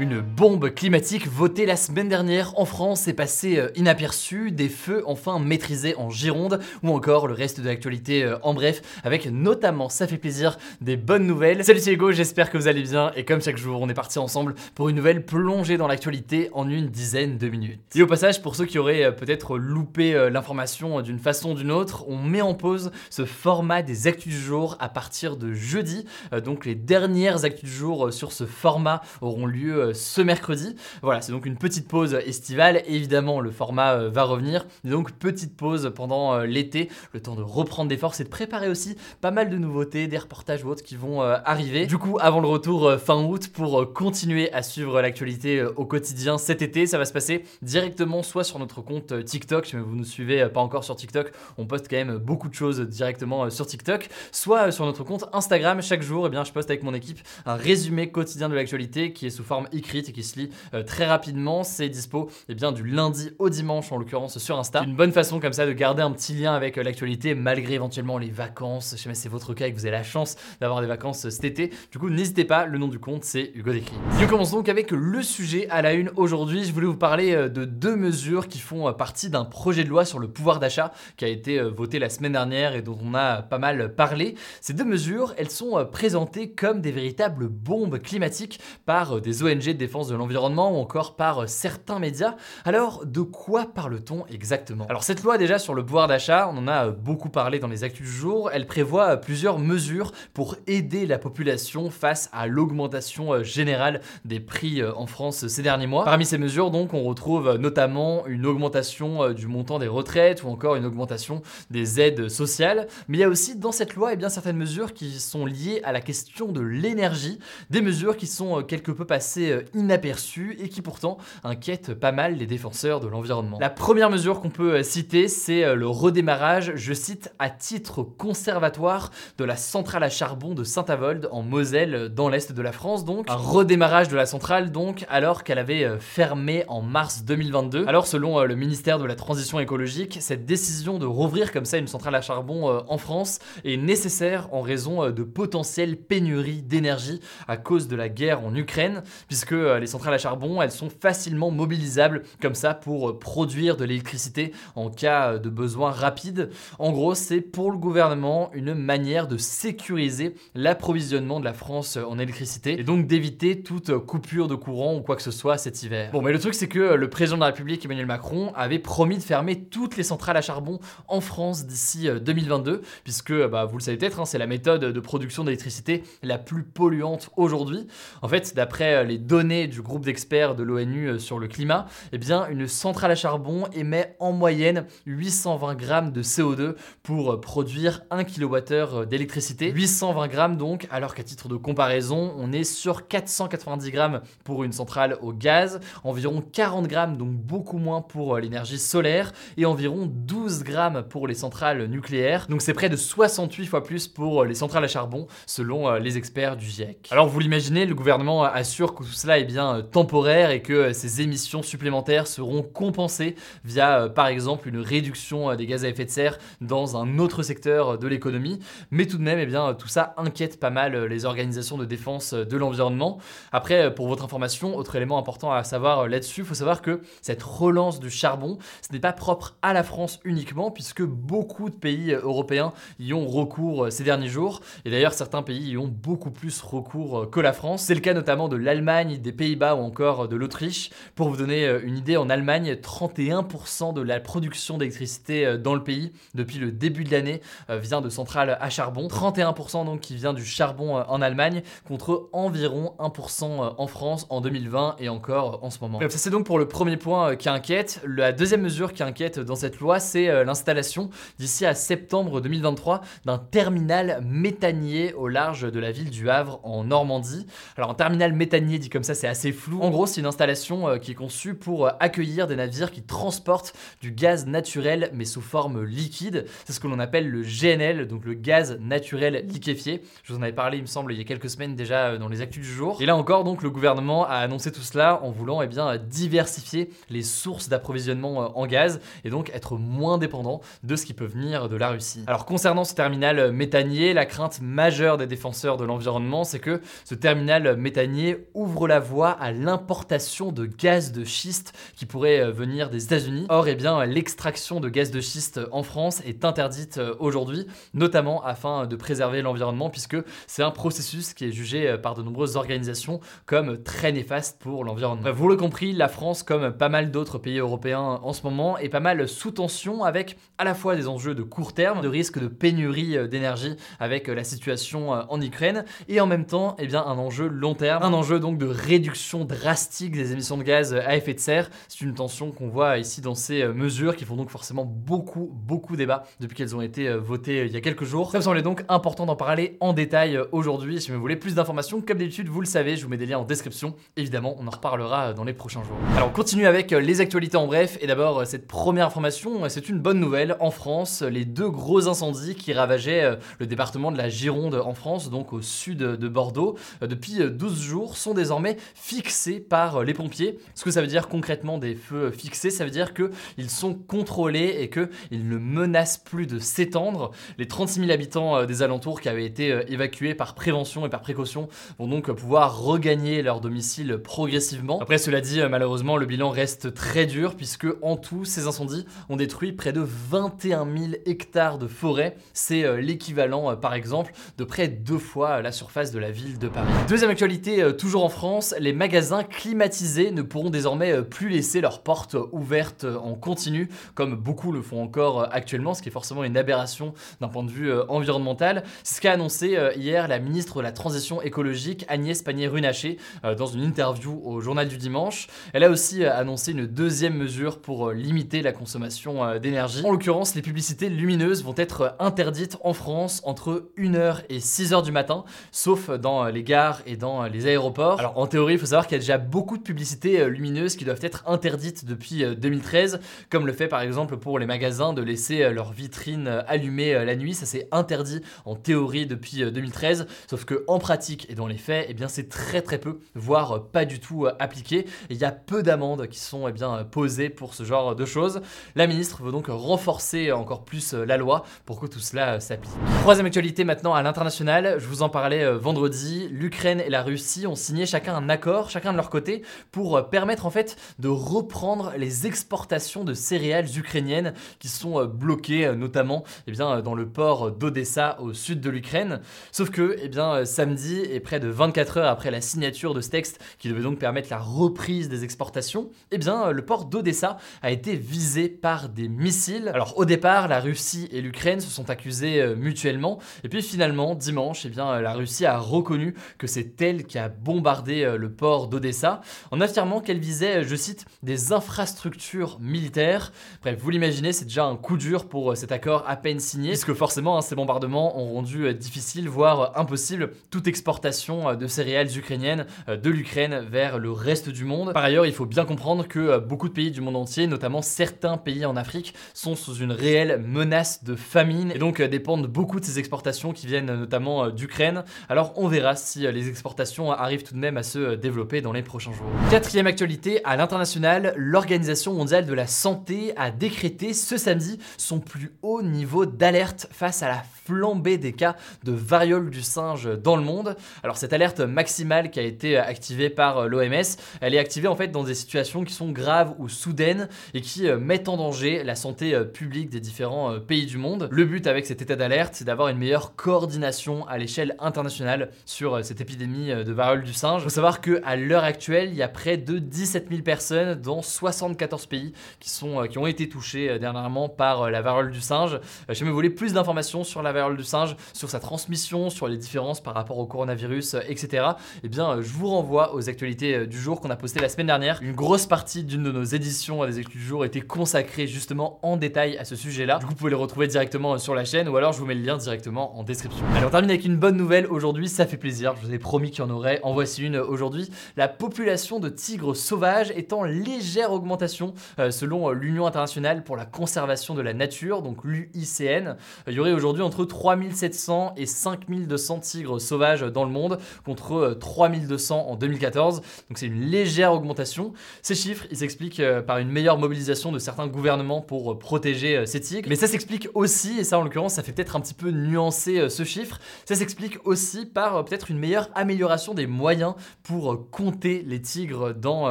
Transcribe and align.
Une 0.00 0.22
bombe 0.22 0.70
climatique 0.70 1.28
votée 1.28 1.66
la 1.66 1.76
semaine 1.76 2.08
dernière 2.08 2.58
en 2.58 2.64
France 2.64 3.06
est 3.06 3.12
passée 3.12 3.58
euh, 3.58 3.68
inaperçue, 3.76 4.50
des 4.50 4.70
feux 4.70 5.02
enfin 5.04 5.38
maîtrisés 5.38 5.94
en 5.96 6.08
Gironde, 6.08 6.58
ou 6.82 6.88
encore 6.94 7.26
le 7.26 7.34
reste 7.34 7.60
de 7.60 7.66
l'actualité 7.66 8.24
euh, 8.24 8.38
en 8.40 8.54
bref, 8.54 8.80
avec 9.04 9.26
notamment, 9.26 9.90
ça 9.90 10.06
fait 10.06 10.16
plaisir, 10.16 10.56
des 10.80 10.96
bonnes 10.96 11.26
nouvelles. 11.26 11.62
Salut 11.66 11.82
Hugo, 11.86 12.12
j'espère 12.12 12.50
que 12.50 12.56
vous 12.56 12.66
allez 12.66 12.80
bien, 12.80 13.12
et 13.14 13.26
comme 13.26 13.42
chaque 13.42 13.58
jour, 13.58 13.82
on 13.82 13.90
est 13.90 13.94
parti 13.94 14.18
ensemble 14.18 14.54
pour 14.74 14.88
une 14.88 14.96
nouvelle 14.96 15.22
plongée 15.22 15.76
dans 15.76 15.86
l'actualité 15.86 16.48
en 16.54 16.70
une 16.70 16.88
dizaine 16.88 17.36
de 17.36 17.50
minutes. 17.50 17.82
Et 17.94 18.02
au 18.02 18.06
passage, 18.06 18.40
pour 18.40 18.56
ceux 18.56 18.64
qui 18.64 18.78
auraient 18.78 19.04
euh, 19.04 19.12
peut-être 19.12 19.58
loupé 19.58 20.30
l'information 20.32 21.02
d'une 21.02 21.18
façon 21.18 21.50
ou 21.50 21.54
d'une 21.54 21.70
autre, 21.70 22.06
on 22.08 22.16
met 22.16 22.40
en 22.40 22.54
pause 22.54 22.90
ce 23.10 23.26
format 23.26 23.82
des 23.82 24.06
actus 24.06 24.32
du 24.32 24.40
jour 24.40 24.78
à 24.80 24.88
partir 24.88 25.36
de 25.36 25.52
jeudi, 25.52 26.06
donc 26.42 26.64
les 26.64 26.74
dernières 26.74 27.44
actus 27.44 27.68
du 27.68 27.76
jour 27.76 28.10
sur 28.14 28.32
ce 28.32 28.46
format 28.46 29.02
auront 29.20 29.44
lieu 29.44 29.89
ce 29.94 30.20
mercredi. 30.20 30.76
Voilà, 31.02 31.20
c'est 31.20 31.32
donc 31.32 31.46
une 31.46 31.56
petite 31.56 31.88
pause 31.88 32.14
estivale. 32.14 32.82
Évidemment, 32.86 33.40
le 33.40 33.50
format 33.50 33.94
euh, 33.94 34.10
va 34.10 34.24
revenir. 34.24 34.66
Donc, 34.84 35.12
petite 35.12 35.56
pause 35.56 35.92
pendant 35.94 36.34
euh, 36.34 36.46
l'été, 36.46 36.90
le 37.12 37.20
temps 37.20 37.34
de 37.34 37.42
reprendre 37.42 37.88
des 37.88 37.96
forces 37.96 38.20
et 38.20 38.24
de 38.24 38.28
préparer 38.28 38.68
aussi 38.68 38.96
pas 39.20 39.30
mal 39.30 39.50
de 39.50 39.58
nouveautés, 39.58 40.06
des 40.06 40.18
reportages 40.18 40.64
ou 40.64 40.68
autres 40.68 40.82
qui 40.82 40.96
vont 40.96 41.22
euh, 41.22 41.36
arriver. 41.44 41.86
Du 41.86 41.98
coup, 41.98 42.18
avant 42.20 42.40
le 42.40 42.48
retour 42.48 42.86
euh, 42.86 42.98
fin 42.98 43.22
août, 43.22 43.48
pour 43.52 43.80
euh, 43.80 43.86
continuer 43.86 44.52
à 44.52 44.62
suivre 44.62 45.00
l'actualité 45.00 45.58
euh, 45.58 45.72
au 45.76 45.84
quotidien 45.84 46.38
cet 46.38 46.62
été, 46.62 46.86
ça 46.86 46.98
va 46.98 47.04
se 47.04 47.12
passer 47.12 47.44
directement 47.62 48.22
soit 48.22 48.44
sur 48.44 48.58
notre 48.58 48.82
compte 48.82 49.12
euh, 49.12 49.22
TikTok, 49.22 49.66
si 49.66 49.76
vous 49.76 49.92
ne 49.92 49.98
nous 49.98 50.04
suivez 50.04 50.42
euh, 50.42 50.48
pas 50.48 50.60
encore 50.60 50.84
sur 50.84 50.96
TikTok, 50.96 51.32
on 51.58 51.66
poste 51.66 51.86
quand 51.88 51.96
même 51.96 52.18
beaucoup 52.18 52.48
de 52.48 52.54
choses 52.54 52.80
directement 52.80 53.44
euh, 53.44 53.50
sur 53.50 53.66
TikTok, 53.66 54.08
soit 54.32 54.68
euh, 54.68 54.70
sur 54.70 54.84
notre 54.84 55.04
compte 55.04 55.24
Instagram. 55.32 55.82
Chaque 55.82 56.02
jour, 56.02 56.26
eh 56.26 56.30
bien, 56.30 56.44
je 56.44 56.52
poste 56.52 56.70
avec 56.70 56.82
mon 56.82 56.94
équipe 56.94 57.18
un 57.46 57.54
résumé 57.54 58.10
quotidien 58.10 58.48
de 58.48 58.54
l'actualité 58.54 59.12
qui 59.12 59.26
est 59.26 59.30
sous 59.30 59.44
forme 59.44 59.68
écrite 59.80 60.10
et 60.10 60.12
qui 60.12 60.22
se 60.22 60.38
lit 60.38 60.50
euh, 60.74 60.82
très 60.82 61.06
rapidement. 61.06 61.64
C'est 61.64 61.88
dispo 61.88 62.30
eh 62.48 62.54
bien, 62.54 62.70
du 62.70 62.84
lundi 62.84 63.30
au 63.38 63.48
dimanche, 63.48 63.90
en 63.92 63.96
l'occurrence 63.96 64.38
sur 64.38 64.58
Insta. 64.58 64.82
Une 64.84 64.94
bonne 64.94 65.12
façon 65.12 65.40
comme 65.40 65.52
ça 65.52 65.66
de 65.66 65.72
garder 65.72 66.02
un 66.02 66.12
petit 66.12 66.34
lien 66.34 66.54
avec 66.54 66.78
euh, 66.78 66.82
l'actualité 66.82 67.34
malgré 67.34 67.74
éventuellement 67.74 68.18
les 68.18 68.30
vacances. 68.30 68.94
Je 68.96 69.02
sais 69.02 69.08
pas 69.08 69.14
si 69.14 69.22
c'est 69.22 69.28
votre 69.28 69.54
cas 69.54 69.66
et 69.66 69.72
que 69.72 69.78
vous 69.78 69.86
avez 69.86 69.96
la 69.96 70.02
chance 70.02 70.36
d'avoir 70.60 70.80
des 70.80 70.86
vacances 70.86 71.24
euh, 71.24 71.30
cet 71.30 71.44
été. 71.44 71.70
Du 71.90 71.98
coup, 71.98 72.10
n'hésitez 72.10 72.44
pas, 72.44 72.66
le 72.66 72.78
nom 72.78 72.88
du 72.88 72.98
compte 72.98 73.24
c'est 73.24 73.50
Hugo 73.54 73.72
Décry. 73.72 73.94
On 74.22 74.26
commence 74.26 74.50
donc 74.50 74.68
avec 74.68 74.90
le 74.90 75.22
sujet 75.22 75.68
à 75.70 75.82
la 75.82 75.94
une 75.94 76.10
aujourd'hui. 76.16 76.64
Je 76.64 76.72
voulais 76.72 76.86
vous 76.86 76.96
parler 76.96 77.34
de 77.48 77.64
deux 77.64 77.96
mesures 77.96 78.48
qui 78.48 78.58
font 78.58 78.92
partie 78.92 79.30
d'un 79.30 79.44
projet 79.44 79.84
de 79.84 79.88
loi 79.88 80.04
sur 80.04 80.18
le 80.18 80.28
pouvoir 80.28 80.60
d'achat 80.60 80.92
qui 81.16 81.24
a 81.24 81.28
été 81.28 81.60
voté 81.60 81.98
la 81.98 82.08
semaine 82.08 82.32
dernière 82.32 82.74
et 82.74 82.82
dont 82.82 82.98
on 83.02 83.14
a 83.14 83.42
pas 83.42 83.58
mal 83.58 83.94
parlé. 83.94 84.34
Ces 84.60 84.74
deux 84.74 84.84
mesures, 84.84 85.34
elles 85.38 85.50
sont 85.50 85.84
présentées 85.90 86.50
comme 86.50 86.80
des 86.80 86.92
véritables 86.92 87.48
bombes 87.48 87.98
climatiques 87.98 88.60
par 88.84 89.20
des 89.20 89.42
ONG 89.42 89.59
de 89.60 89.72
défense 89.78 90.08
de 90.08 90.16
l'environnement 90.16 90.72
ou 90.72 90.80
encore 90.80 91.16
par 91.16 91.42
euh, 91.42 91.46
certains 91.46 91.98
médias. 91.98 92.34
Alors, 92.64 93.04
de 93.04 93.20
quoi 93.20 93.66
parle-t-on 93.66 94.24
exactement? 94.26 94.86
Alors, 94.88 95.04
cette 95.04 95.22
loi 95.22 95.38
déjà 95.38 95.58
sur 95.58 95.74
le 95.74 95.84
pouvoir 95.84 96.08
d'achat, 96.08 96.50
on 96.52 96.56
en 96.56 96.68
a 96.68 96.86
euh, 96.86 96.92
beaucoup 96.92 97.28
parlé 97.28 97.58
dans 97.58 97.68
les 97.68 97.84
actus 97.84 98.06
du 98.06 98.12
jour, 98.12 98.50
elle 98.52 98.66
prévoit 98.66 99.10
euh, 99.10 99.16
plusieurs 99.16 99.58
mesures 99.58 100.12
pour 100.32 100.56
aider 100.66 101.06
la 101.06 101.18
population 101.18 101.90
face 101.90 102.30
à 102.32 102.46
l'augmentation 102.46 103.42
générale 103.42 104.00
des 104.24 104.40
prix 104.40 104.82
en 104.82 105.06
France 105.06 105.46
ces 105.46 105.62
derniers 105.62 105.86
mois. 105.86 106.04
Parmi 106.04 106.24
ces 106.24 106.38
mesures, 106.38 106.70
donc, 106.70 106.94
on 106.94 107.04
retrouve 107.04 107.56
notamment 107.56 108.26
une 108.26 108.46
augmentation 108.46 109.32
du 109.32 109.46
montant 109.46 109.78
des 109.78 109.88
retraites 109.88 110.42
ou 110.42 110.48
encore 110.48 110.76
une 110.76 110.86
augmentation 110.86 111.42
des 111.70 112.00
aides 112.00 112.28
sociales. 112.28 112.86
Mais 113.08 113.18
il 113.18 113.20
y 113.20 113.24
a 113.24 113.28
aussi 113.28 113.56
dans 113.56 113.72
cette 113.72 113.94
loi 113.94 114.14
eh 114.14 114.16
bien, 114.16 114.28
certaines 114.28 114.56
mesures 114.56 114.94
qui 114.94 115.20
sont 115.20 115.44
liées 115.44 115.80
à 115.84 115.92
la 115.92 116.00
question 116.00 116.50
de 116.52 116.60
l'énergie, 116.60 117.38
des 117.68 117.82
mesures 117.82 118.16
qui 118.16 118.26
sont 118.26 118.62
quelque 118.62 118.92
peu 118.92 119.04
passées 119.04 119.49
euh, 119.50 119.62
inaperçues 119.74 120.56
et 120.60 120.68
qui 120.68 120.82
pourtant 120.82 121.18
inquiètent 121.44 121.94
pas 121.94 122.12
mal 122.12 122.36
les 122.36 122.46
défenseurs 122.46 123.00
de 123.00 123.08
l'environnement. 123.08 123.58
La 123.60 123.70
première 123.70 124.10
mesure 124.10 124.40
qu'on 124.40 124.50
peut 124.50 124.76
euh, 124.76 124.82
citer, 124.82 125.28
c'est 125.28 125.64
euh, 125.64 125.74
le 125.74 125.86
redémarrage, 125.86 126.72
je 126.74 126.92
cite, 126.92 127.32
à 127.38 127.50
titre 127.50 128.02
conservatoire 128.02 129.10
de 129.38 129.44
la 129.44 129.56
centrale 129.56 130.02
à 130.02 130.10
charbon 130.10 130.54
de 130.54 130.64
Saint-Avold 130.64 131.28
en 131.32 131.42
Moselle, 131.42 132.08
dans 132.08 132.28
l'est 132.28 132.52
de 132.52 132.62
la 132.62 132.72
France 132.72 133.04
donc. 133.04 133.28
Un 133.28 133.34
redémarrage 133.34 134.08
de 134.08 134.16
la 134.16 134.26
centrale 134.26 134.72
donc, 134.72 135.04
alors 135.08 135.44
qu'elle 135.44 135.58
avait 135.58 135.98
fermé 135.98 136.64
en 136.68 136.82
mars 136.82 137.24
2022. 137.24 137.86
Alors 137.86 138.06
selon 138.06 138.42
le 138.42 138.54
ministère 138.54 138.98
de 138.98 139.04
la 139.04 139.14
Transition 139.14 139.60
écologique, 139.60 140.18
cette 140.20 140.46
décision 140.46 140.98
de 140.98 141.06
rouvrir 141.06 141.52
comme 141.52 141.64
ça 141.64 141.78
une 141.78 141.88
centrale 141.88 142.14
à 142.14 142.20
charbon 142.20 142.82
en 142.86 142.98
France 142.98 143.38
est 143.64 143.76
nécessaire 143.76 144.48
en 144.52 144.60
raison 144.60 145.10
de 145.10 145.22
potentielles 145.22 145.96
pénuries 145.96 146.62
d'énergie 146.62 147.20
à 147.48 147.56
cause 147.56 147.88
de 147.88 147.96
la 147.96 148.08
guerre 148.08 148.44
en 148.44 148.54
Ukraine, 148.54 149.02
euh, 149.52 149.78
les 149.78 149.86
centrales 149.86 150.14
à 150.14 150.18
charbon, 150.18 150.62
elles 150.62 150.70
sont 150.70 150.90
facilement 150.90 151.50
mobilisables 151.50 152.22
comme 152.40 152.54
ça 152.54 152.74
pour 152.74 153.10
euh, 153.10 153.18
produire 153.18 153.76
de 153.76 153.84
l'électricité 153.84 154.52
en 154.76 154.90
cas 154.90 155.32
euh, 155.32 155.38
de 155.38 155.48
besoin 155.48 155.90
rapide. 155.90 156.50
En 156.78 156.92
gros, 156.92 157.14
c'est 157.14 157.40
pour 157.40 157.70
le 157.70 157.78
gouvernement 157.78 158.50
une 158.52 158.74
manière 158.74 159.28
de 159.28 159.36
sécuriser 159.36 160.34
l'approvisionnement 160.54 161.40
de 161.40 161.44
la 161.44 161.52
France 161.52 161.96
en 161.96 162.18
électricité 162.18 162.78
et 162.78 162.84
donc 162.84 163.06
d'éviter 163.06 163.62
toute 163.62 163.96
coupure 163.98 164.48
de 164.48 164.54
courant 164.54 164.96
ou 164.96 165.00
quoi 165.00 165.16
que 165.16 165.22
ce 165.22 165.30
soit 165.30 165.58
cet 165.58 165.82
hiver. 165.82 166.10
Bon, 166.12 166.22
mais 166.22 166.32
le 166.32 166.38
truc 166.38 166.54
c'est 166.54 166.68
que 166.68 166.78
le 166.78 167.10
président 167.10 167.36
de 167.36 167.40
la 167.40 167.46
République 167.46 167.84
Emmanuel 167.84 168.06
Macron 168.06 168.52
avait 168.54 168.78
promis 168.78 169.18
de 169.18 169.22
fermer 169.22 169.64
toutes 169.64 169.96
les 169.96 170.02
centrales 170.02 170.36
à 170.36 170.42
charbon 170.42 170.78
en 171.08 171.20
France 171.20 171.66
d'ici 171.66 172.08
euh, 172.08 172.18
2022, 172.18 172.82
puisque 173.04 173.32
bah, 173.32 173.64
vous 173.64 173.78
le 173.78 173.82
savez 173.82 173.96
peut-être, 173.96 174.20
hein, 174.20 174.24
c'est 174.24 174.38
la 174.38 174.46
méthode 174.46 174.84
de 174.84 175.00
production 175.00 175.44
d'électricité 175.44 176.02
la 176.22 176.38
plus 176.38 176.62
polluante 176.62 177.30
aujourd'hui. 177.36 177.86
En 178.22 178.28
fait, 178.28 178.54
d'après 178.54 179.04
les 179.04 179.18
données 179.30 179.68
du 179.68 179.80
groupe 179.80 180.04
d'experts 180.04 180.56
de 180.56 180.64
l'ONU 180.64 181.06
euh, 181.06 181.18
sur 181.20 181.38
le 181.38 181.46
climat, 181.46 181.86
eh 182.10 182.18
bien, 182.18 182.48
une 182.48 182.66
centrale 182.66 183.12
à 183.12 183.14
charbon 183.14 183.68
émet 183.72 184.16
en 184.18 184.32
moyenne 184.32 184.86
820 185.06 185.76
grammes 185.76 186.10
de 186.10 186.20
CO2 186.20 186.74
pour 187.04 187.32
euh, 187.32 187.40
produire 187.40 188.02
1 188.10 188.24
kWh 188.24 189.06
d'électricité. 189.06 189.70
820 189.70 190.26
grammes 190.26 190.56
donc, 190.56 190.88
alors 190.90 191.14
qu'à 191.14 191.22
titre 191.22 191.48
de 191.48 191.54
comparaison, 191.54 192.34
on 192.38 192.50
est 192.50 192.64
sur 192.64 193.06
490 193.06 193.90
grammes 193.92 194.20
pour 194.42 194.64
une 194.64 194.72
centrale 194.72 195.16
au 195.22 195.32
gaz, 195.32 195.78
environ 196.02 196.42
40 196.42 196.88
grammes, 196.88 197.16
donc 197.16 197.30
beaucoup 197.30 197.78
moins 197.78 198.00
pour 198.02 198.34
euh, 198.34 198.40
l'énergie 198.40 198.78
solaire, 198.78 199.32
et 199.56 199.64
environ 199.64 200.10
12 200.10 200.64
grammes 200.64 201.04
pour 201.08 201.28
les 201.28 201.34
centrales 201.34 201.84
nucléaires. 201.86 202.46
Donc 202.48 202.62
c'est 202.62 202.74
près 202.74 202.88
de 202.88 202.96
68 202.96 203.66
fois 203.66 203.84
plus 203.84 204.08
pour 204.08 204.42
euh, 204.42 204.46
les 204.46 204.54
centrales 204.54 204.84
à 204.84 204.88
charbon, 204.88 205.28
selon 205.46 205.88
euh, 205.88 205.98
les 206.00 206.18
experts 206.18 206.56
du 206.56 206.66
GIEC. 206.66 207.08
Alors 207.10 207.28
vous 207.28 207.38
l'imaginez, 207.38 207.86
le 207.86 207.94
gouvernement 207.94 208.42
assure 208.42 208.94
que 208.94 209.04
tout 209.04 209.12
cela 209.20 209.38
est 209.38 209.44
bien 209.44 209.76
euh, 209.76 209.82
temporaire 209.82 210.50
et 210.50 210.62
que 210.62 210.72
euh, 210.72 210.92
ces 210.94 211.20
émissions 211.20 211.62
supplémentaires 211.62 212.26
seront 212.26 212.62
compensées 212.62 213.34
via, 213.64 214.04
euh, 214.04 214.08
par 214.08 214.28
exemple, 214.28 214.68
une 214.68 214.78
réduction 214.78 215.54
des 215.54 215.66
gaz 215.66 215.84
à 215.84 215.88
effet 215.88 216.06
de 216.06 216.10
serre 216.10 216.38
dans 216.62 216.96
un 216.96 217.18
autre 217.18 217.42
secteur 217.42 217.98
de 217.98 218.08
l'économie. 218.08 218.60
Mais 218.90 219.06
tout 219.06 219.18
de 219.18 219.22
même, 219.22 219.38
eh 219.38 219.44
bien, 219.44 219.74
tout 219.74 219.88
ça 219.88 220.14
inquiète 220.16 220.58
pas 220.58 220.70
mal 220.70 221.04
les 221.04 221.24
organisations 221.26 221.76
de 221.76 221.84
défense 221.84 222.32
de 222.32 222.56
l'environnement. 222.56 223.18
Après, 223.52 223.94
pour 223.94 224.08
votre 224.08 224.24
information, 224.24 224.76
autre 224.76 224.96
élément 224.96 225.18
important 225.18 225.52
à 225.52 225.64
savoir 225.64 226.08
là-dessus, 226.08 226.40
il 226.40 226.46
faut 226.46 226.54
savoir 226.54 226.80
que 226.80 227.02
cette 227.20 227.42
relance 227.42 228.00
du 228.00 228.10
charbon, 228.10 228.58
ce 228.80 228.92
n'est 228.92 229.00
pas 229.00 229.12
propre 229.12 229.56
à 229.62 229.72
la 229.72 229.82
France 229.82 230.20
uniquement, 230.24 230.70
puisque 230.70 231.02
beaucoup 231.02 231.68
de 231.68 231.74
pays 231.74 232.12
européens 232.12 232.72
y 232.98 233.12
ont 233.12 233.26
recours 233.26 233.88
ces 233.90 234.04
derniers 234.04 234.28
jours. 234.28 234.60
Et 234.84 234.90
d'ailleurs, 234.90 235.12
certains 235.12 235.42
pays 235.42 235.70
y 235.70 235.76
ont 235.76 235.88
beaucoup 235.88 236.30
plus 236.30 236.60
recours 236.62 237.28
que 237.30 237.40
la 237.40 237.52
France. 237.52 237.82
C'est 237.82 237.94
le 237.94 238.00
cas 238.00 238.14
notamment 238.14 238.48
de 238.48 238.56
l'Allemagne 238.56 239.09
des 239.18 239.32
Pays-Bas 239.32 239.74
ou 239.74 239.80
encore 239.80 240.28
de 240.28 240.36
l'Autriche. 240.36 240.90
Pour 241.14 241.28
vous 241.28 241.36
donner 241.36 241.66
euh, 241.66 241.80
une 241.82 241.96
idée, 241.96 242.16
en 242.16 242.30
Allemagne, 242.30 242.72
31% 242.72 243.92
de 243.92 244.00
la 244.00 244.20
production 244.20 244.78
d'électricité 244.78 245.46
euh, 245.46 245.58
dans 245.58 245.74
le 245.74 245.82
pays 245.82 246.12
depuis 246.34 246.58
le 246.58 246.72
début 246.72 247.04
de 247.04 247.10
l'année 247.10 247.40
euh, 247.68 247.78
vient 247.78 248.00
de 248.00 248.08
centrales 248.08 248.58
à 248.60 248.70
charbon. 248.70 249.08
31% 249.08 249.84
donc 249.84 250.00
qui 250.00 250.16
vient 250.16 250.32
du 250.32 250.44
charbon 250.44 250.96
en 250.96 251.22
Allemagne 251.22 251.62
contre 251.86 252.28
environ 252.32 252.94
1% 252.98 253.74
en 253.76 253.86
France 253.86 254.26
en 254.30 254.40
2020 254.40 254.96
et 254.98 255.08
encore 255.08 255.62
en 255.62 255.70
ce 255.70 255.78
moment. 255.80 256.00
Ça 256.00 256.08
c'est 256.18 256.30
donc 256.30 256.46
pour 256.46 256.58
le 256.58 256.68
premier 256.68 256.96
point 256.96 257.36
qui 257.36 257.48
inquiète. 257.48 258.00
La 258.06 258.32
deuxième 258.32 258.62
mesure 258.62 258.92
qui 258.92 259.02
inquiète 259.02 259.38
dans 259.38 259.56
cette 259.56 259.78
loi, 259.78 260.00
c'est 260.00 260.44
l'installation 260.44 261.10
d'ici 261.38 261.66
à 261.66 261.74
septembre 261.74 262.40
2023 262.40 263.00
d'un 263.24 263.38
terminal 263.38 264.20
méthanier 264.24 265.12
au 265.14 265.28
large 265.28 265.70
de 265.70 265.80
la 265.80 265.92
ville 265.92 266.10
du 266.10 266.30
Havre 266.30 266.60
en 266.62 266.84
Normandie. 266.84 267.46
Alors 267.76 267.90
un 267.90 267.94
terminal 267.94 268.32
méthanier 268.32 268.78
dit 268.78 268.88
comme 268.88 268.99
ça, 269.02 269.14
c'est 269.14 269.26
assez 269.26 269.52
flou. 269.52 269.80
En 269.82 269.90
gros, 269.90 270.06
c'est 270.06 270.20
une 270.20 270.26
installation 270.26 270.88
euh, 270.88 270.98
qui 270.98 271.12
est 271.12 271.14
conçue 271.14 271.54
pour 271.54 271.86
euh, 271.86 271.90
accueillir 272.00 272.46
des 272.46 272.56
navires 272.56 272.90
qui 272.90 273.02
transportent 273.02 273.74
du 274.00 274.10
gaz 274.10 274.46
naturel 274.46 275.10
mais 275.14 275.24
sous 275.24 275.40
forme 275.40 275.84
liquide. 275.84 276.46
C'est 276.64 276.72
ce 276.72 276.80
que 276.80 276.88
l'on 276.88 276.98
appelle 276.98 277.28
le 277.28 277.42
GNL, 277.42 278.06
donc 278.06 278.24
le 278.24 278.34
gaz 278.34 278.78
naturel 278.80 279.44
liquéfié. 279.46 280.02
Je 280.22 280.32
vous 280.32 280.38
en 280.38 280.42
avais 280.42 280.52
parlé, 280.52 280.78
il 280.78 280.82
me 280.82 280.86
semble, 280.86 281.12
il 281.12 281.18
y 281.18 281.20
a 281.20 281.24
quelques 281.24 281.50
semaines 281.50 281.76
déjà 281.76 282.08
euh, 282.08 282.18
dans 282.18 282.28
les 282.28 282.40
actus 282.40 282.66
du 282.66 282.72
jour. 282.72 282.96
Et 283.00 283.06
là 283.06 283.16
encore, 283.16 283.44
donc 283.44 283.62
le 283.62 283.70
gouvernement 283.70 284.26
a 284.26 284.36
annoncé 284.36 284.72
tout 284.72 284.82
cela 284.82 285.22
en 285.22 285.30
voulant 285.30 285.62
eh 285.62 285.66
bien 285.66 285.96
diversifier 285.96 286.90
les 287.08 287.22
sources 287.22 287.68
d'approvisionnement 287.68 288.58
en 288.58 288.66
gaz 288.66 289.00
et 289.24 289.30
donc 289.30 289.50
être 289.54 289.76
moins 289.76 290.18
dépendant 290.18 290.60
de 290.82 290.96
ce 290.96 291.06
qui 291.06 291.14
peut 291.14 291.26
venir 291.26 291.68
de 291.68 291.76
la 291.76 291.90
Russie. 291.90 292.24
Alors 292.26 292.44
concernant 292.44 292.84
ce 292.84 292.94
terminal 292.94 293.52
méthanier, 293.52 294.14
la 294.14 294.26
crainte 294.26 294.60
majeure 294.60 295.16
des 295.16 295.26
défenseurs 295.26 295.76
de 295.76 295.84
l'environnement, 295.84 296.44
c'est 296.44 296.58
que 296.58 296.80
ce 297.04 297.14
terminal 297.14 297.76
méthanier 297.76 298.46
ouvre 298.54 298.88
la 298.90 298.98
voie 298.98 299.30
à 299.30 299.52
l'importation 299.52 300.50
de 300.50 300.66
gaz 300.66 301.12
de 301.12 301.22
schiste 301.22 301.78
qui 301.94 302.06
pourrait 302.06 302.40
euh, 302.40 302.50
venir 302.50 302.90
des 302.90 303.04
États-Unis. 303.04 303.46
Or, 303.48 303.68
eh 303.68 303.76
bien, 303.76 304.04
l'extraction 304.04 304.80
de 304.80 304.88
gaz 304.88 305.12
de 305.12 305.20
schiste 305.20 305.60
en 305.70 305.84
France 305.84 306.20
est 306.26 306.44
interdite 306.44 306.98
euh, 306.98 307.14
aujourd'hui, 307.20 307.68
notamment 307.94 308.44
afin 308.44 308.88
de 308.88 308.96
préserver 308.96 309.42
l'environnement, 309.42 309.90
puisque 309.90 310.16
c'est 310.48 310.64
un 310.64 310.72
processus 310.72 311.34
qui 311.34 311.44
est 311.44 311.52
jugé 311.52 311.88
euh, 311.88 311.98
par 311.98 312.16
de 312.16 312.22
nombreuses 312.22 312.56
organisations 312.56 313.20
comme 313.46 313.80
très 313.80 314.10
néfaste 314.10 314.60
pour 314.60 314.82
l'environnement. 314.82 315.30
Vous 315.32 315.48
l'avez 315.48 315.60
compris, 315.60 315.92
la 315.92 316.08
France, 316.08 316.42
comme 316.42 316.72
pas 316.72 316.88
mal 316.88 317.12
d'autres 317.12 317.38
pays 317.38 317.58
européens 317.58 318.18
en 318.24 318.32
ce 318.32 318.42
moment, 318.42 318.76
est 318.76 318.88
pas 318.88 318.98
mal 318.98 319.28
sous 319.28 319.52
tension 319.52 320.02
avec 320.02 320.36
à 320.58 320.64
la 320.64 320.74
fois 320.74 320.96
des 320.96 321.06
enjeux 321.06 321.36
de 321.36 321.44
court 321.44 321.74
terme, 321.74 322.00
de 322.00 322.08
risque 322.08 322.40
de 322.40 322.48
pénurie 322.48 323.28
d'énergie 323.28 323.76
avec 324.00 324.26
la 324.26 324.42
situation 324.42 325.10
en 325.10 325.40
Ukraine, 325.40 325.84
et 326.08 326.20
en 326.20 326.26
même 326.26 326.44
temps, 326.44 326.74
eh 326.80 326.88
bien, 326.88 327.04
un 327.06 327.18
enjeu 327.18 327.46
long 327.46 327.74
terme, 327.74 328.02
un 328.02 328.12
enjeu 328.12 328.40
donc 328.40 328.58
de 328.58 328.66
réduction 328.72 329.44
drastique 329.44 330.12
des 330.12 330.32
émissions 330.32 330.56
de 330.56 330.62
gaz 330.62 330.94
à 330.94 331.16
effet 331.16 331.34
de 331.34 331.40
serre. 331.40 331.70
C'est 331.88 332.00
une 332.00 332.14
tension 332.14 332.52
qu'on 332.52 332.68
voit 332.68 332.98
ici 332.98 333.20
dans 333.20 333.34
ces 333.34 333.62
euh, 333.62 333.72
mesures 333.72 334.16
qui 334.16 334.24
font 334.24 334.36
donc 334.36 334.50
forcément 334.50 334.84
beaucoup, 334.84 335.50
beaucoup 335.52 335.96
débat 335.96 336.24
depuis 336.40 336.56
qu'elles 336.56 336.76
ont 336.76 336.80
été 336.80 337.08
euh, 337.08 337.18
votées 337.18 337.60
euh, 337.60 337.66
il 337.66 337.72
y 337.72 337.76
a 337.76 337.80
quelques 337.80 338.04
jours. 338.04 338.30
Ça 338.30 338.38
me 338.38 338.42
semblait 338.42 338.62
donc 338.62 338.84
important 338.88 339.26
d'en 339.26 339.36
parler 339.36 339.76
en 339.80 339.92
détail 339.92 340.38
aujourd'hui. 340.52 341.00
Si 341.00 341.10
vous 341.10 341.20
voulez 341.20 341.36
plus 341.36 341.54
d'informations, 341.54 342.00
comme 342.00 342.18
d'habitude, 342.18 342.48
vous 342.48 342.60
le 342.60 342.66
savez, 342.66 342.96
je 342.96 343.04
vous 343.04 343.10
mets 343.10 343.16
des 343.16 343.26
liens 343.26 343.38
en 343.38 343.44
description. 343.44 343.94
Évidemment, 344.16 344.56
on 344.58 344.66
en 344.66 344.70
reparlera 344.70 345.32
dans 345.32 345.44
les 345.44 345.52
prochains 345.52 345.82
jours. 345.84 345.96
Alors, 346.16 346.28
on 346.28 346.32
continue 346.32 346.66
avec 346.66 346.90
les 346.90 347.20
actualités 347.20 347.56
en 347.56 347.66
bref. 347.66 347.98
Et 348.00 348.06
d'abord, 348.06 348.46
cette 348.46 348.66
première 348.66 349.06
information, 349.06 349.68
c'est 349.68 349.88
une 349.88 349.98
bonne 349.98 350.20
nouvelle. 350.20 350.56
En 350.60 350.70
France, 350.70 351.22
les 351.22 351.44
deux 351.44 351.70
gros 351.70 352.08
incendies 352.08 352.54
qui 352.54 352.72
ravageaient 352.72 353.38
le 353.58 353.66
département 353.66 354.12
de 354.12 354.18
la 354.18 354.28
Gironde 354.28 354.74
en 354.74 354.94
France, 354.94 355.30
donc 355.30 355.52
au 355.52 355.62
sud 355.62 355.98
de 355.98 356.28
Bordeaux, 356.28 356.76
depuis 357.00 357.38
12 357.38 357.80
jours, 357.80 358.16
sont 358.16 358.34
désormais 358.34 358.59
fixés 358.94 359.60
par 359.60 360.02
les 360.04 360.14
pompiers. 360.14 360.58
Ce 360.74 360.84
que 360.84 360.90
ça 360.90 361.00
veut 361.00 361.06
dire 361.06 361.28
concrètement 361.28 361.78
des 361.78 361.94
feux 361.94 362.30
fixés, 362.30 362.70
ça 362.70 362.84
veut 362.84 362.90
dire 362.90 363.14
qu'ils 363.14 363.70
sont 363.70 363.94
contrôlés 363.94 364.76
et 364.80 364.90
qu'ils 364.90 365.48
ne 365.48 365.58
menacent 365.58 366.18
plus 366.18 366.46
de 366.46 366.58
s'étendre. 366.58 367.30
Les 367.58 367.66
36 367.66 368.00
000 368.00 368.12
habitants 368.12 368.56
euh, 368.56 368.66
des 368.66 368.82
alentours 368.82 369.20
qui 369.20 369.28
avaient 369.28 369.44
été 369.44 369.72
euh, 369.72 369.82
évacués 369.88 370.34
par 370.34 370.54
prévention 370.54 371.06
et 371.06 371.08
par 371.08 371.20
précaution 371.20 371.68
vont 371.98 372.08
donc 372.08 372.30
pouvoir 372.32 372.80
regagner 372.82 373.42
leur 373.42 373.60
domicile 373.60 374.18
progressivement. 374.18 375.00
Après 375.00 375.18
cela 375.18 375.40
dit, 375.40 375.60
euh, 375.60 375.68
malheureusement, 375.68 376.16
le 376.16 376.26
bilan 376.26 376.50
reste 376.50 376.94
très 376.94 377.26
dur 377.26 377.56
puisque 377.56 377.86
en 378.02 378.16
tout, 378.16 378.44
ces 378.44 378.66
incendies 378.66 379.06
ont 379.28 379.36
détruit 379.36 379.72
près 379.72 379.92
de 379.92 380.00
21 380.00 380.86
000 380.86 381.12
hectares 381.26 381.78
de 381.78 381.86
forêt. 381.86 382.36
C'est 382.52 383.00
l'équivalent, 383.00 383.76
par 383.76 383.94
exemple, 383.94 384.32
de 384.58 384.64
près 384.64 384.88
de 384.88 384.96
deux 384.96 385.18
fois 385.18 385.62
la 385.62 385.72
surface 385.72 386.10
de 386.10 386.18
la 386.18 386.30
ville 386.30 386.58
de 386.58 386.68
Paris. 386.68 386.88
Deuxième 387.08 387.30
actualité, 387.30 387.94
toujours 387.96 388.24
en 388.24 388.28
France, 388.28 388.49
les 388.78 388.92
magasins 388.92 389.44
climatisés 389.44 390.30
ne 390.30 390.42
pourront 390.42 390.70
désormais 390.70 391.12
euh, 391.12 391.22
plus 391.22 391.48
laisser 391.48 391.80
leurs 391.80 392.02
portes 392.02 392.36
ouvertes 392.52 393.04
euh, 393.04 393.16
en 393.18 393.34
continu, 393.34 393.88
comme 394.14 394.34
beaucoup 394.34 394.72
le 394.72 394.82
font 394.82 395.02
encore 395.02 395.42
euh, 395.42 395.46
actuellement, 395.50 395.94
ce 395.94 396.02
qui 396.02 396.08
est 396.08 396.12
forcément 396.12 396.44
une 396.44 396.56
aberration 396.56 397.14
d'un 397.40 397.48
point 397.48 397.62
de 397.62 397.70
vue 397.70 397.92
environnemental. 398.08 398.82
C'est 399.02 399.16
ce 399.16 399.20
qu'a 399.20 399.32
annoncé 399.32 399.76
hier 399.96 400.28
la 400.28 400.38
ministre 400.38 400.78
de 400.78 400.82
la 400.82 400.92
Transition 400.92 401.42
écologique 401.42 402.04
Agnès 402.08 402.40
Pannier-Runacher 402.42 403.18
dans 403.42 403.66
une 403.66 403.82
interview 403.82 404.40
au 404.44 404.60
Journal 404.60 404.88
du 404.88 404.96
Dimanche. 404.96 405.48
Elle 405.72 405.84
a 405.84 405.90
aussi 405.90 406.24
annoncé 406.24 406.72
une 406.72 406.86
deuxième 406.86 407.36
mesure 407.36 407.80
pour 407.80 408.12
limiter 408.12 408.62
la 408.62 408.72
consommation 408.72 409.58
d'énergie. 409.58 410.02
En 410.04 410.12
l'occurrence, 410.12 410.54
les 410.54 410.62
publicités 410.62 411.08
lumineuses 411.08 411.62
vont 411.62 411.74
être 411.76 412.16
interdites 412.18 412.78
en 412.82 412.94
France 412.94 413.42
entre 413.44 413.90
1h 413.98 414.42
et 414.48 414.58
6h 414.58 415.02
du 415.02 415.12
matin, 415.12 415.44
sauf 415.70 416.10
dans 416.10 416.46
les 416.46 416.62
gares 416.62 417.02
et 417.06 417.16
dans 417.16 417.44
les 417.44 417.66
aéroports. 417.66 418.18
Alors 418.18 418.38
en 418.40 418.46
théorie, 418.46 418.74
il 418.74 418.78
faut 418.78 418.86
savoir 418.86 419.06
qu'il 419.06 419.16
y 419.16 419.20
a 419.20 419.20
déjà 419.20 419.36
beaucoup 419.36 419.76
de 419.76 419.82
publicités 419.82 420.40
euh, 420.40 420.48
lumineuses 420.48 420.96
qui 420.96 421.04
doivent 421.04 421.20
être 421.22 421.44
interdites 421.46 422.06
depuis 422.06 422.42
2013, 422.56 423.14
euh, 423.14 423.18
comme 423.50 423.66
le 423.66 423.72
fait 423.74 423.86
par 423.86 424.00
exemple 424.00 424.38
pour 424.38 424.58
les 424.58 424.64
magasins 424.64 425.12
de 425.12 425.20
laisser 425.20 425.62
euh, 425.62 425.72
leurs 425.72 425.92
vitrines 425.92 426.48
allumées 426.66 427.12
la 427.22 427.36
nuit. 427.36 427.52
Ça 427.52 427.66
c'est 427.66 427.86
interdit 427.92 428.40
en 428.64 428.76
théorie 428.76 429.26
depuis 429.26 429.70
2013, 429.70 430.26
sauf 430.48 430.64
que 430.64 430.84
en 430.88 430.98
pratique 430.98 431.48
et 431.50 431.54
dans 431.54 431.66
les 431.66 431.76
faits, 431.76 432.06
eh 432.08 432.14
bien 432.14 432.28
c'est 432.28 432.48
très 432.48 432.80
très 432.80 432.96
peu, 432.96 433.20
voire 433.34 433.88
pas 433.88 434.06
du 434.06 434.20
tout 434.20 434.46
appliqué. 434.58 435.06
Il 435.28 435.36
y 435.36 435.44
a 435.44 435.52
peu 435.52 435.82
d'amendes 435.82 436.26
qui 436.28 436.38
sont 436.38 436.66
eh 436.66 436.72
bien 436.72 437.04
posées 437.04 437.50
pour 437.50 437.74
ce 437.74 437.84
genre 437.84 438.16
de 438.16 438.24
choses. 438.24 438.62
La 438.96 439.06
ministre 439.06 439.42
veut 439.42 439.52
donc 439.52 439.66
renforcer 439.68 440.50
encore 440.50 440.86
plus 440.86 441.12
la 441.12 441.36
loi 441.36 441.64
pour 441.84 442.00
que 442.00 442.06
tout 442.06 442.20
cela 442.20 442.58
s'applique. 442.58 442.92
Troisième 443.20 443.46
actualité 443.46 443.84
maintenant 443.84 444.14
à 444.14 444.22
l'international, 444.22 444.96
je 444.98 445.06
vous 445.06 445.22
en 445.22 445.28
parlais 445.28 445.70
vendredi, 445.74 446.48
l'Ukraine 446.50 447.00
et 447.00 447.10
la 447.10 447.22
Russie 447.22 447.66
ont 447.66 447.74
signé 447.74 448.06
chacun 448.06 448.29
un 448.34 448.48
accord, 448.48 448.90
chacun 448.90 449.12
de 449.12 449.16
leur 449.16 449.30
côté, 449.30 449.62
pour 449.92 450.16
euh, 450.16 450.22
permettre 450.22 450.66
en 450.66 450.70
fait 450.70 450.96
de 451.18 451.28
reprendre 451.28 452.12
les 452.16 452.46
exportations 452.46 453.24
de 453.24 453.34
céréales 453.34 453.86
ukrainiennes 453.96 454.54
qui 454.78 454.88
sont 454.88 455.20
euh, 455.20 455.26
bloquées 455.26 455.86
euh, 455.86 455.94
notamment 455.94 456.44
eh 456.66 456.72
bien, 456.72 457.00
dans 457.00 457.14
le 457.14 457.28
port 457.28 457.72
d'Odessa 457.72 458.40
au 458.40 458.52
sud 458.52 458.80
de 458.80 458.90
l'Ukraine. 458.90 459.40
Sauf 459.72 459.90
que 459.90 460.16
eh 460.22 460.28
bien, 460.28 460.64
samedi 460.64 461.20
et 461.20 461.40
près 461.40 461.60
de 461.60 461.68
24 461.68 462.18
heures 462.18 462.30
après 462.30 462.50
la 462.50 462.60
signature 462.60 463.14
de 463.14 463.20
ce 463.20 463.30
texte 463.30 463.60
qui 463.78 463.88
devait 463.88 464.02
donc 464.02 464.18
permettre 464.18 464.48
la 464.50 464.58
reprise 464.58 465.28
des 465.28 465.44
exportations, 465.44 466.10
eh 466.30 466.38
bien, 466.38 466.70
le 466.70 466.84
port 466.84 467.06
d'Odessa 467.06 467.58
a 467.82 467.90
été 467.90 468.16
visé 468.16 468.68
par 468.68 469.08
des 469.08 469.28
missiles. 469.28 469.88
Alors 469.88 470.18
au 470.18 470.24
départ, 470.24 470.68
la 470.68 470.80
Russie 470.80 471.28
et 471.32 471.40
l'Ukraine 471.40 471.80
se 471.80 471.90
sont 471.90 472.10
accusés 472.10 472.74
mutuellement 472.76 473.38
et 473.64 473.68
puis 473.68 473.82
finalement 473.82 474.34
dimanche, 474.34 474.86
eh 474.86 474.88
bien, 474.88 475.20
la 475.20 475.32
Russie 475.32 475.66
a 475.66 475.78
reconnu 475.78 476.34
que 476.58 476.66
c'est 476.66 477.00
elle 477.00 477.24
qui 477.24 477.38
a 477.38 477.48
bombardé 477.48 478.19
le 478.24 478.52
port 478.52 478.88
d'Odessa 478.88 479.40
en 479.70 479.80
affirmant 479.80 480.20
qu'elle 480.20 480.38
visait, 480.38 480.84
je 480.84 480.96
cite, 480.96 481.26
des 481.42 481.72
infrastructures 481.72 482.78
militaires. 482.80 483.52
Bref, 483.82 483.98
vous 484.00 484.10
l'imaginez, 484.10 484.52
c'est 484.52 484.64
déjà 484.64 484.84
un 484.84 484.96
coup 484.96 485.16
dur 485.16 485.48
pour 485.48 485.72
euh, 485.72 485.74
cet 485.74 485.92
accord 485.92 486.24
à 486.26 486.36
peine 486.36 486.60
signé, 486.60 486.90
puisque 486.90 487.14
forcément 487.14 487.58
hein, 487.58 487.62
ces 487.62 487.74
bombardements 487.74 488.38
ont 488.38 488.54
rendu 488.54 488.86
euh, 488.86 488.92
difficile, 488.92 489.48
voire 489.48 489.80
euh, 489.80 490.00
impossible, 490.00 490.52
toute 490.70 490.86
exportation 490.86 491.74
de 491.74 491.86
céréales 491.86 492.36
ukrainiennes 492.36 492.86
de 493.08 493.30
l'Ukraine 493.30 493.84
vers 493.90 494.18
le 494.18 494.30
reste 494.30 494.68
du 494.68 494.84
monde. 494.84 495.12
Par 495.12 495.24
ailleurs, 495.24 495.46
il 495.46 495.52
faut 495.52 495.66
bien 495.66 495.84
comprendre 495.84 496.26
que 496.26 496.58
beaucoup 496.58 496.88
de 496.88 496.94
pays 496.94 497.10
du 497.10 497.20
monde 497.20 497.36
entier, 497.36 497.66
notamment 497.66 498.02
certains 498.02 498.56
pays 498.56 498.84
en 498.84 498.96
Afrique, 498.96 499.34
sont 499.54 499.74
sous 499.74 499.96
une 499.96 500.12
réelle 500.12 500.62
menace 500.62 501.24
de 501.24 501.34
famine 501.34 501.92
et 501.94 501.98
donc 501.98 502.22
dépendent 502.22 502.66
beaucoup 502.66 503.00
de 503.00 503.04
ces 503.04 503.18
exportations 503.18 503.72
qui 503.72 503.86
viennent 503.86 504.14
notamment 504.14 504.70
d'Ukraine. 504.70 505.24
Alors 505.48 505.72
on 505.76 505.88
verra 505.88 506.16
si 506.16 506.40
les 506.40 506.68
exportations 506.68 507.32
arrivent 507.32 507.62
tout 507.62 507.74
de 507.74 507.78
même 507.78 507.96
à 507.96 508.02
se 508.10 508.34
développer 508.34 508.80
dans 508.80 508.92
les 508.92 509.02
prochains 509.02 509.32
jours. 509.32 509.46
Quatrième 509.70 510.06
actualité, 510.06 510.64
à 510.64 510.76
l'international, 510.76 511.54
l'Organisation 511.56 512.34
mondiale 512.34 512.66
de 512.66 512.74
la 512.74 512.86
santé 512.86 513.52
a 513.56 513.70
décrété 513.70 514.34
ce 514.34 514.56
samedi 514.56 514.98
son 515.16 515.40
plus 515.40 515.72
haut 515.82 516.02
niveau 516.02 516.46
d'alerte 516.46 517.08
face 517.12 517.42
à 517.42 517.48
la 517.48 517.62
flambée 517.84 518.38
des 518.38 518.52
cas 518.52 518.76
de 519.04 519.12
variole 519.12 519.70
du 519.70 519.82
singe 519.82 520.28
dans 520.42 520.56
le 520.56 520.62
monde. 520.62 520.96
Alors 521.22 521.36
cette 521.36 521.52
alerte 521.52 521.80
maximale 521.80 522.50
qui 522.50 522.60
a 522.60 522.62
été 522.62 522.96
activée 522.96 523.50
par 523.50 523.88
l'OMS, 523.88 524.36
elle 524.60 524.74
est 524.74 524.78
activée 524.78 525.08
en 525.08 525.16
fait 525.16 525.28
dans 525.28 525.44
des 525.44 525.54
situations 525.54 526.04
qui 526.04 526.12
sont 526.12 526.30
graves 526.30 526.74
ou 526.78 526.88
soudaines 526.88 527.48
et 527.74 527.80
qui 527.80 528.08
euh, 528.08 528.18
mettent 528.18 528.48
en 528.48 528.56
danger 528.56 529.02
la 529.04 529.14
santé 529.14 529.54
euh, 529.54 529.64
publique 529.64 530.10
des 530.10 530.20
différents 530.20 530.72
euh, 530.72 530.78
pays 530.78 531.06
du 531.06 531.18
monde. 531.18 531.48
Le 531.50 531.64
but 531.64 531.86
avec 531.86 532.06
cet 532.06 532.22
état 532.22 532.36
d'alerte, 532.36 532.74
c'est 532.74 532.84
d'avoir 532.84 533.08
une 533.08 533.18
meilleure 533.18 533.54
coordination 533.56 534.46
à 534.46 534.58
l'échelle 534.58 534.94
internationale 534.98 535.70
sur 535.84 536.24
cette 536.24 536.40
épidémie 536.40 536.88
de 536.88 537.12
variole 537.12 537.42
du 537.42 537.52
singe. 537.52 537.86
Savoir 538.00 538.22
que 538.22 538.40
à 538.46 538.56
l'heure 538.56 538.84
actuelle, 538.84 539.28
il 539.28 539.34
y 539.34 539.42
a 539.42 539.48
près 539.48 539.76
de 539.76 539.98
17 539.98 540.46
000 540.48 540.62
personnes 540.62 541.20
dans 541.20 541.42
74 541.42 542.24
pays 542.24 542.54
qui, 542.78 542.88
sont, 542.88 543.26
qui 543.28 543.36
ont 543.36 543.46
été 543.46 543.68
touchées 543.68 544.18
dernièrement 544.18 544.70
par 544.70 545.10
la 545.10 545.20
variole 545.20 545.50
du 545.50 545.60
singe. 545.60 546.00
Si 546.32 546.42
vous 546.42 546.54
voulez 546.54 546.70
plus 546.70 546.94
d'informations 546.94 547.44
sur 547.44 547.60
la 547.60 547.72
variole 547.72 547.98
du 547.98 548.04
singe, 548.04 548.36
sur 548.54 548.70
sa 548.70 548.80
transmission, 548.80 549.50
sur 549.50 549.68
les 549.68 549.76
différences 549.76 550.22
par 550.22 550.32
rapport 550.32 550.56
au 550.56 550.64
coronavirus, 550.64 551.36
etc., 551.46 551.88
eh 552.24 552.28
bien, 552.30 552.62
je 552.62 552.72
vous 552.72 552.88
renvoie 552.88 553.34
aux 553.34 553.50
actualités 553.50 554.06
du 554.06 554.18
jour 554.18 554.40
qu'on 554.40 554.48
a 554.48 554.56
postées 554.56 554.80
la 554.80 554.88
semaine 554.88 555.08
dernière. 555.08 555.38
Une 555.42 555.52
grosse 555.52 555.84
partie 555.84 556.24
d'une 556.24 556.42
de 556.42 556.52
nos 556.52 556.64
éditions 556.64 557.26
des 557.26 557.36
actualités 557.36 557.58
du 557.58 557.66
jour 557.66 557.84
était 557.84 558.00
consacrée 558.00 558.66
justement 558.66 559.18
en 559.20 559.36
détail 559.36 559.76
à 559.76 559.84
ce 559.84 559.94
sujet-là. 559.94 560.38
Du 560.38 560.46
coup, 560.46 560.52
vous 560.52 560.56
pouvez 560.56 560.70
les 560.70 560.76
retrouver 560.76 561.06
directement 561.06 561.58
sur 561.58 561.74
la 561.74 561.84
chaîne 561.84 562.08
ou 562.08 562.16
alors 562.16 562.32
je 562.32 562.38
vous 562.38 562.46
mets 562.46 562.54
le 562.54 562.62
lien 562.62 562.78
directement 562.78 563.38
en 563.38 563.42
description. 563.42 563.84
Allez, 563.94 564.06
on 564.06 564.10
termine 564.10 564.30
avec 564.30 564.46
une 564.46 564.56
bonne 564.56 564.78
nouvelle 564.78 565.06
aujourd'hui, 565.06 565.50
ça 565.50 565.66
fait 565.66 565.76
plaisir. 565.76 566.14
Je 566.18 566.26
vous 566.26 566.32
ai 566.32 566.38
promis 566.38 566.70
qu'il 566.70 566.82
y 566.82 566.86
en 566.86 566.90
aurait. 566.90 567.20
En 567.24 567.34
voici 567.34 567.66
une 567.66 567.89
aujourd'hui. 567.90 568.30
La 568.56 568.68
population 568.68 569.40
de 569.40 569.48
tigres 569.48 569.94
sauvages 569.94 570.50
est 570.52 570.72
en 570.72 570.84
légère 570.84 571.52
augmentation 571.52 572.14
euh, 572.38 572.50
selon 572.50 572.90
l'Union 572.90 573.26
internationale 573.26 573.84
pour 573.84 573.96
la 573.96 574.06
conservation 574.06 574.74
de 574.74 574.80
la 574.80 574.94
nature, 574.94 575.42
donc 575.42 575.64
l'UICN. 575.64 576.48
Euh, 576.48 576.54
il 576.86 576.94
y 576.94 577.00
aurait 577.00 577.12
aujourd'hui 577.12 577.42
entre 577.42 577.64
3700 577.64 578.74
et 578.76 578.86
5200 578.86 579.80
tigres 579.80 580.20
sauvages 580.20 580.62
dans 580.62 580.84
le 580.84 580.90
monde 580.90 581.18
contre 581.44 581.96
3200 581.98 582.76
euh, 582.88 582.92
en 582.92 582.96
2014. 582.96 583.56
Donc 583.56 583.98
c'est 583.98 584.06
une 584.06 584.20
légère 584.20 584.72
augmentation. 584.72 585.32
Ces 585.62 585.74
chiffres, 585.74 586.06
ils 586.10 586.16
s'expliquent 586.16 586.62
par 586.86 586.98
une 586.98 587.10
meilleure 587.10 587.38
mobilisation 587.38 587.92
de 587.92 587.98
certains 587.98 588.26
gouvernements 588.26 588.80
pour 588.80 589.18
protéger 589.18 589.86
ces 589.86 590.00
tigres. 590.00 590.28
Mais 590.28 590.36
ça 590.36 590.46
s'explique 590.46 590.88
aussi, 590.94 591.38
et 591.38 591.44
ça 591.44 591.58
en 591.58 591.62
l'occurrence, 591.62 591.94
ça 591.94 592.02
fait 592.02 592.12
peut-être 592.12 592.36
un 592.36 592.40
petit 592.40 592.54
peu 592.54 592.70
nuancer 592.70 593.48
ce 593.48 593.64
chiffre, 593.64 593.98
ça 594.24 594.34
s'explique 594.34 594.78
aussi 594.86 595.26
par 595.26 595.64
peut-être 595.64 595.90
une 595.90 595.98
meilleure 595.98 596.28
amélioration 596.34 596.94
des 596.94 597.06
moyens 597.06 597.54
pour 597.82 598.30
compter 598.30 598.84
les 598.86 599.00
tigres 599.00 599.54
dans 599.54 599.90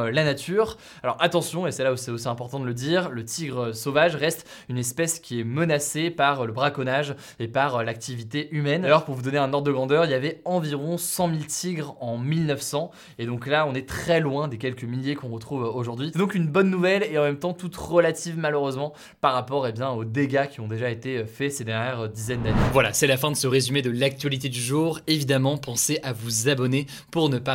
la 0.00 0.24
nature. 0.24 0.76
Alors 1.02 1.16
attention, 1.20 1.66
et 1.66 1.72
c'est 1.72 1.84
là 1.84 1.92
où 1.92 1.96
c'est 1.96 2.10
aussi 2.10 2.28
important 2.28 2.60
de 2.60 2.64
le 2.64 2.74
dire, 2.74 3.10
le 3.10 3.24
tigre 3.24 3.72
sauvage 3.74 4.16
reste 4.16 4.46
une 4.68 4.78
espèce 4.78 5.20
qui 5.20 5.40
est 5.40 5.44
menacée 5.44 6.10
par 6.10 6.46
le 6.46 6.52
braconnage 6.52 7.14
et 7.38 7.48
par 7.48 7.82
l'activité 7.84 8.48
humaine. 8.52 8.84
Alors 8.84 9.04
pour 9.04 9.14
vous 9.14 9.22
donner 9.22 9.38
un 9.38 9.52
ordre 9.52 9.66
de 9.66 9.72
grandeur, 9.72 10.04
il 10.04 10.10
y 10.10 10.14
avait 10.14 10.40
environ 10.44 10.98
100 10.98 11.28
000 11.28 11.40
tigres 11.48 11.96
en 12.00 12.18
1900, 12.18 12.90
et 13.18 13.26
donc 13.26 13.46
là 13.46 13.66
on 13.66 13.74
est 13.74 13.88
très 13.88 14.20
loin 14.20 14.48
des 14.48 14.58
quelques 14.58 14.84
milliers 14.84 15.14
qu'on 15.14 15.30
retrouve 15.30 15.62
aujourd'hui. 15.62 16.10
C'est 16.12 16.18
donc 16.18 16.34
une 16.34 16.46
bonne 16.46 16.70
nouvelle 16.70 17.02
et 17.02 17.18
en 17.18 17.22
même 17.22 17.38
temps 17.38 17.52
toute 17.52 17.76
relative 17.76 18.38
malheureusement 18.38 18.92
par 19.20 19.32
rapport 19.32 19.66
eh 19.66 19.72
bien, 19.72 19.90
aux 19.90 20.04
dégâts 20.04 20.46
qui 20.48 20.60
ont 20.60 20.68
déjà 20.68 20.90
été 20.90 21.24
faits 21.24 21.52
ces 21.52 21.64
dernières 21.64 22.08
dizaines 22.08 22.42
d'années. 22.42 22.56
Voilà, 22.72 22.92
c'est 22.92 23.06
la 23.06 23.16
fin 23.16 23.30
de 23.30 23.36
ce 23.36 23.46
résumé 23.46 23.82
de 23.82 23.90
l'actualité 23.90 24.48
du 24.48 24.60
jour. 24.60 25.00
Évidemment, 25.06 25.56
pensez 25.56 25.98
à 26.02 26.12
vous 26.12 26.48
abonner 26.48 26.86
pour 27.10 27.28
ne 27.28 27.38
pas 27.38 27.54